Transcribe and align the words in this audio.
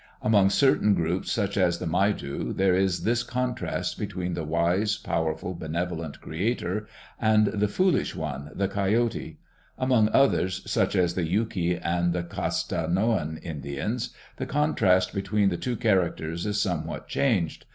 Among 0.23 0.49
certain 0.49 0.95
groups, 0.95 1.31
such 1.31 1.57
as 1.57 1.77
the 1.77 1.85
Maidu, 1.85 2.53
there 2.53 2.73
is 2.73 3.03
this 3.03 3.21
contrast 3.21 3.99
between 3.99 4.33
the 4.33 4.43
wise, 4.43 4.97
powerful, 4.97 5.53
benevolent 5.53 6.19
creator 6.21 6.87
and 7.19 7.45
the 7.45 7.67
foolish 7.67 8.15
one, 8.15 8.49
the 8.55 8.67
Coyote; 8.67 9.37
among 9.77 10.09
others, 10.09 10.63
such 10.65 10.95
as 10.95 11.13
the 11.13 11.27
Yuki 11.29 11.77
and 11.77 12.13
the 12.13 12.23
Costanoan 12.23 13.37
Indians, 13.43 14.09
the 14.37 14.47
contrast 14.47 15.13
between 15.13 15.49
the 15.49 15.57
two 15.57 15.75
characters 15.75 16.47
is 16.47 16.59
somewhat 16.59 17.07
changed. 17.07 17.67